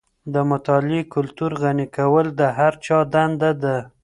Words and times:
د 0.33 0.35
مطالعې 0.51 1.01
کلتور 1.13 1.51
غني 1.61 1.87
کول 1.97 2.25
د 2.39 2.41
هر 2.57 2.73
چا 2.85 2.97
دنده 3.13 3.51
ده. 3.63 3.77